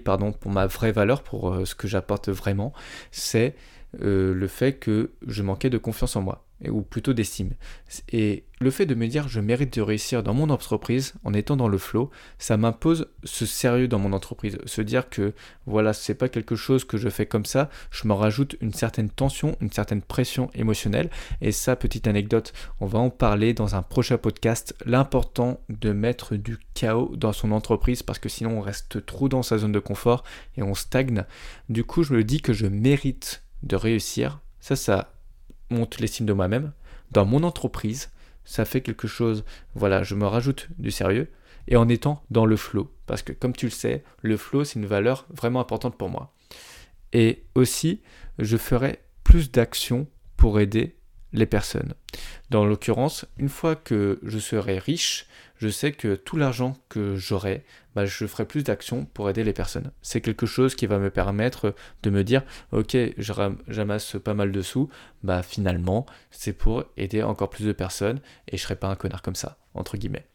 pardon, 0.03 0.33
pour 0.33 0.51
ma 0.51 0.67
vraie 0.67 0.91
valeur, 0.91 1.23
pour 1.23 1.53
euh, 1.53 1.65
ce 1.65 1.75
que 1.75 1.87
j'apporte 1.87 2.29
vraiment, 2.29 2.73
c'est 3.11 3.55
le 3.99 4.47
fait 4.47 4.73
que 4.73 5.11
je 5.27 5.43
manquais 5.43 5.69
de 5.69 5.77
confiance 5.77 6.15
en 6.15 6.23
moi 6.23 6.42
ou 6.69 6.81
plutôt 6.81 7.13
d'estime. 7.13 7.51
Et 8.09 8.45
le 8.59 8.71
fait 8.71 8.85
de 8.85 8.95
me 8.95 9.07
dire 9.07 9.27
je 9.27 9.41
mérite 9.41 9.77
de 9.77 9.81
réussir 9.81 10.23
dans 10.23 10.33
mon 10.33 10.49
entreprise 10.49 11.13
en 11.23 11.33
étant 11.33 11.57
dans 11.57 11.67
le 11.67 11.77
flow, 11.77 12.09
ça 12.37 12.57
m'impose 12.57 13.09
ce 13.23 13.45
sérieux 13.45 13.87
dans 13.87 13.99
mon 13.99 14.13
entreprise. 14.13 14.57
Se 14.65 14.81
dire 14.81 15.09
que 15.09 15.33
voilà, 15.65 15.93
c'est 15.93 16.15
pas 16.15 16.29
quelque 16.29 16.55
chose 16.55 16.85
que 16.85 16.97
je 16.97 17.09
fais 17.09 17.25
comme 17.25 17.45
ça, 17.45 17.69
je 17.91 18.07
me 18.07 18.13
rajoute 18.13 18.55
une 18.61 18.73
certaine 18.73 19.09
tension, 19.09 19.57
une 19.59 19.71
certaine 19.71 20.01
pression 20.01 20.49
émotionnelle. 20.55 21.09
Et 21.41 21.51
ça, 21.51 21.75
petite 21.75 22.07
anecdote, 22.07 22.53
on 22.79 22.85
va 22.85 22.99
en 22.99 23.09
parler 23.09 23.53
dans 23.53 23.75
un 23.75 23.81
prochain 23.81 24.17
podcast. 24.17 24.75
L'important 24.85 25.59
de 25.69 25.91
mettre 25.91 26.35
du 26.35 26.57
chaos 26.73 27.13
dans 27.15 27.33
son 27.33 27.51
entreprise 27.51 28.03
parce 28.03 28.19
que 28.19 28.29
sinon 28.29 28.57
on 28.57 28.61
reste 28.61 29.05
trop 29.05 29.29
dans 29.29 29.43
sa 29.43 29.57
zone 29.57 29.71
de 29.71 29.79
confort 29.79 30.23
et 30.57 30.63
on 30.63 30.73
stagne. 30.73 31.25
Du 31.69 31.83
coup, 31.83 32.03
je 32.03 32.13
me 32.13 32.23
dis 32.23 32.41
que 32.41 32.53
je 32.53 32.67
mérite 32.67 33.43
de 33.63 33.75
réussir. 33.75 34.39
Ça, 34.59 34.75
ça 34.75 35.12
monte 35.73 35.99
l'estime 35.99 36.25
de 36.25 36.33
moi-même. 36.33 36.71
Dans 37.11 37.25
mon 37.25 37.43
entreprise, 37.43 38.11
ça 38.45 38.65
fait 38.65 38.81
quelque 38.81 39.07
chose, 39.07 39.43
voilà, 39.75 40.03
je 40.03 40.15
me 40.15 40.25
rajoute 40.25 40.69
du 40.77 40.91
sérieux 40.91 41.29
et 41.67 41.75
en 41.75 41.87
étant 41.89 42.23
dans 42.29 42.45
le 42.45 42.57
flow. 42.57 42.91
Parce 43.05 43.21
que 43.21 43.33
comme 43.33 43.53
tu 43.53 43.65
le 43.65 43.71
sais, 43.71 44.03
le 44.21 44.37
flow, 44.37 44.63
c'est 44.63 44.79
une 44.79 44.85
valeur 44.85 45.25
vraiment 45.29 45.59
importante 45.59 45.97
pour 45.97 46.09
moi. 46.09 46.33
Et 47.13 47.43
aussi, 47.55 48.01
je 48.39 48.57
ferai 48.57 48.99
plus 49.23 49.51
d'actions 49.51 50.07
pour 50.37 50.59
aider 50.59 50.97
les 51.33 51.45
personnes. 51.45 51.93
Dans 52.49 52.65
l'occurrence, 52.65 53.25
une 53.37 53.49
fois 53.49 53.75
que 53.75 54.19
je 54.23 54.39
serai 54.39 54.79
riche, 54.79 55.27
je 55.57 55.69
sais 55.69 55.91
que 55.91 56.15
tout 56.15 56.37
l'argent 56.37 56.77
que 56.89 57.15
j'aurai, 57.15 57.63
bah, 57.95 58.05
je 58.05 58.25
ferai 58.25 58.45
plus 58.45 58.63
d'actions 58.63 59.05
pour 59.05 59.29
aider 59.29 59.43
les 59.43 59.53
personnes. 59.53 59.91
C'est 60.01 60.21
quelque 60.21 60.45
chose 60.45 60.75
qui 60.75 60.87
va 60.87 60.99
me 60.99 61.09
permettre 61.09 61.73
de 62.03 62.09
me 62.09 62.23
dire, 62.23 62.43
ok, 62.71 62.97
j'amasse 63.67 64.17
pas 64.23 64.33
mal 64.33 64.51
de 64.51 64.61
sous, 64.61 64.89
bah 65.23 65.43
finalement, 65.43 66.05
c'est 66.31 66.53
pour 66.53 66.85
aider 66.97 67.23
encore 67.23 67.49
plus 67.49 67.65
de 67.65 67.71
personnes 67.71 68.19
et 68.47 68.57
je 68.57 68.63
serai 68.63 68.75
pas 68.75 68.87
un 68.87 68.95
connard 68.95 69.21
comme 69.21 69.35
ça, 69.35 69.57
entre 69.73 69.97
guillemets. 69.97 70.27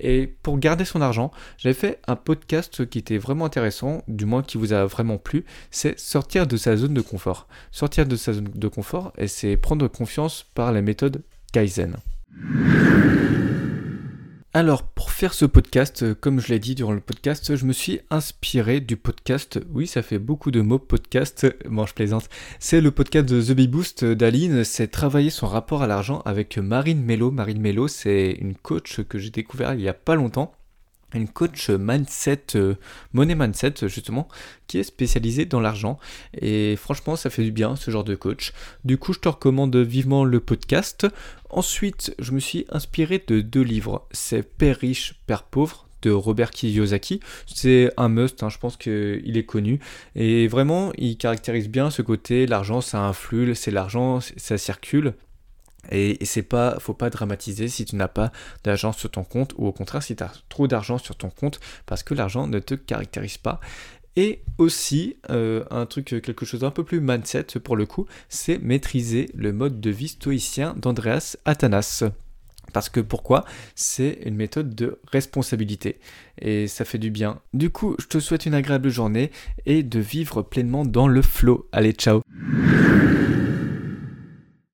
Et 0.00 0.26
pour 0.42 0.58
garder 0.58 0.84
son 0.84 1.00
argent, 1.00 1.30
j'avais 1.58 1.74
fait 1.74 2.00
un 2.06 2.16
podcast 2.16 2.88
qui 2.88 2.98
était 2.98 3.18
vraiment 3.18 3.44
intéressant, 3.44 4.02
du 4.08 4.24
moins 4.24 4.42
qui 4.42 4.58
vous 4.58 4.72
a 4.72 4.84
vraiment 4.86 5.18
plu, 5.18 5.44
c'est 5.70 5.98
sortir 5.98 6.46
de 6.46 6.56
sa 6.56 6.76
zone 6.76 6.94
de 6.94 7.00
confort. 7.00 7.46
Sortir 7.70 8.06
de 8.06 8.16
sa 8.16 8.32
zone 8.32 8.50
de 8.54 8.68
confort, 8.68 9.12
et 9.18 9.28
c'est 9.28 9.56
prendre 9.56 9.88
confiance 9.88 10.46
par 10.54 10.72
la 10.72 10.82
méthode 10.82 11.22
Kaizen. 11.52 11.96
Alors, 14.56 14.84
pour 14.84 15.10
faire 15.10 15.34
ce 15.34 15.46
podcast, 15.46 16.04
euh, 16.04 16.14
comme 16.14 16.38
je 16.38 16.46
l'ai 16.46 16.60
dit 16.60 16.76
durant 16.76 16.92
le 16.92 17.00
podcast, 17.00 17.56
je 17.56 17.66
me 17.66 17.72
suis 17.72 17.98
inspiré 18.10 18.78
du 18.78 18.96
podcast, 18.96 19.58
oui, 19.72 19.88
ça 19.88 20.00
fait 20.00 20.20
beaucoup 20.20 20.52
de 20.52 20.60
mots, 20.60 20.78
podcast, 20.78 21.44
bon, 21.68 21.84
plaisante, 21.92 22.28
c'est 22.60 22.80
le 22.80 22.92
podcast 22.92 23.28
de 23.28 23.42
The 23.42 23.50
Bee 23.50 23.66
Boost 23.66 24.04
d'Aline, 24.04 24.62
c'est 24.62 24.86
travailler 24.86 25.30
son 25.30 25.48
rapport 25.48 25.82
à 25.82 25.88
l'argent 25.88 26.22
avec 26.24 26.56
Marine 26.56 27.02
Mello. 27.02 27.32
Marine 27.32 27.60
Mello, 27.60 27.88
c'est 27.88 28.30
une 28.40 28.54
coach 28.54 29.02
que 29.02 29.18
j'ai 29.18 29.30
découvert 29.30 29.74
il 29.74 29.80
y 29.80 29.88
a 29.88 29.92
pas 29.92 30.14
longtemps 30.14 30.54
une 31.14 31.28
coach 31.28 31.70
mindset, 31.70 32.44
euh, 32.56 32.74
money 33.12 33.34
mindset 33.34 33.74
justement, 33.88 34.28
qui 34.66 34.78
est 34.78 34.82
spécialisée 34.82 35.44
dans 35.44 35.60
l'argent. 35.60 35.98
Et 36.40 36.76
franchement, 36.76 37.16
ça 37.16 37.30
fait 37.30 37.42
du 37.42 37.52
bien 37.52 37.76
ce 37.76 37.90
genre 37.90 38.04
de 38.04 38.14
coach. 38.14 38.52
Du 38.84 38.98
coup, 38.98 39.12
je 39.12 39.20
te 39.20 39.28
recommande 39.28 39.76
vivement 39.76 40.24
le 40.24 40.40
podcast. 40.40 41.06
Ensuite, 41.50 42.14
je 42.18 42.32
me 42.32 42.40
suis 42.40 42.66
inspiré 42.70 43.22
de 43.26 43.40
deux 43.40 43.62
livres. 43.62 44.06
C'est 44.10 44.42
Père 44.42 44.78
riche, 44.78 45.14
Père 45.26 45.44
pauvre 45.44 45.86
de 46.02 46.10
Robert 46.10 46.50
Kiyosaki. 46.50 47.20
C'est 47.46 47.90
un 47.96 48.08
must, 48.08 48.42
hein, 48.42 48.48
je 48.50 48.58
pense 48.58 48.76
qu'il 48.76 49.36
est 49.36 49.46
connu. 49.46 49.80
Et 50.14 50.48
vraiment, 50.48 50.92
il 50.98 51.16
caractérise 51.16 51.68
bien 51.68 51.90
ce 51.90 52.02
côté, 52.02 52.46
l'argent 52.46 52.80
ça 52.80 53.00
influe, 53.00 53.54
c'est 53.54 53.70
l'argent, 53.70 54.20
ça 54.20 54.58
circule. 54.58 55.14
Et, 55.90 56.24
c'est 56.24 56.42
pas, 56.42 56.78
faut 56.80 56.94
pas 56.94 57.10
dramatiser 57.10 57.68
si 57.68 57.84
tu 57.84 57.96
n'as 57.96 58.08
pas 58.08 58.32
d'argent 58.62 58.92
sur 58.92 59.10
ton 59.10 59.24
compte 59.24 59.54
ou 59.56 59.66
au 59.66 59.72
contraire 59.72 60.02
si 60.02 60.16
tu 60.16 60.22
as 60.22 60.32
trop 60.48 60.66
d'argent 60.66 60.98
sur 60.98 61.16
ton 61.16 61.30
compte 61.30 61.60
parce 61.86 62.02
que 62.02 62.14
l'argent 62.14 62.46
ne 62.46 62.58
te 62.58 62.74
caractérise 62.74 63.38
pas. 63.38 63.60
Et 64.16 64.42
aussi, 64.58 65.16
euh, 65.30 65.64
un 65.70 65.86
truc, 65.86 66.06
quelque 66.06 66.46
chose 66.46 66.60
d'un 66.60 66.70
peu 66.70 66.84
plus 66.84 67.00
mindset 67.00 67.46
pour 67.62 67.76
le 67.76 67.84
coup, 67.84 68.06
c'est 68.28 68.58
maîtriser 68.58 69.30
le 69.34 69.52
mode 69.52 69.80
de 69.80 69.90
vie 69.90 70.08
stoïcien 70.08 70.74
d'Andreas 70.76 71.36
Athanas. 71.44 72.04
Parce 72.72 72.88
que 72.88 73.00
pourquoi? 73.00 73.44
C'est 73.74 74.18
une 74.24 74.36
méthode 74.36 74.74
de 74.74 74.98
responsabilité 75.12 75.98
et 76.40 76.66
ça 76.66 76.84
fait 76.84 76.98
du 76.98 77.10
bien. 77.10 77.40
Du 77.52 77.70
coup, 77.70 77.94
je 77.98 78.06
te 78.06 78.18
souhaite 78.18 78.46
une 78.46 78.54
agréable 78.54 78.88
journée 78.88 79.30
et 79.66 79.82
de 79.82 80.00
vivre 80.00 80.42
pleinement 80.42 80.84
dans 80.84 81.08
le 81.08 81.22
flow. 81.22 81.68
Allez, 81.72 81.92
ciao 81.92 82.22